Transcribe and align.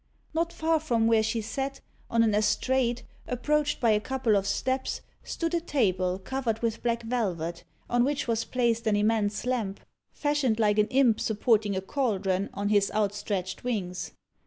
Not 0.33 0.51
far 0.51 0.79
from 0.79 1.05
where 1.05 1.21
she 1.21 1.41
sat, 1.41 1.79
on 2.09 2.23
an 2.23 2.33
estrade, 2.33 3.03
approached 3.27 3.79
by 3.79 3.91
a 3.91 3.99
couple 3.99 4.35
of 4.35 4.47
steps, 4.47 5.01
stood 5.23 5.53
a 5.53 5.59
table 5.61 6.17
covered 6.17 6.63
with 6.63 6.81
black 6.81 7.03
velvet, 7.03 7.63
on 7.87 8.03
which 8.03 8.27
was 8.27 8.43
placed 8.43 8.87
an 8.87 8.95
immense 8.95 9.45
lamp, 9.45 9.79
fashioned 10.11 10.59
like 10.59 10.79
an 10.79 10.87
imp 10.87 11.19
supporting 11.19 11.75
a 11.75 11.81
caldron 11.81 12.49
on 12.55 12.69
his 12.69 12.89
outstretched 12.95 13.63
wings. 13.63 14.09